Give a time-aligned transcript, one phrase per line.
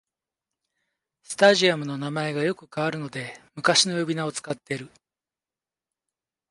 [1.21, 4.89] スタジアムの名前がよく変わるので昔の呼び名を使ってる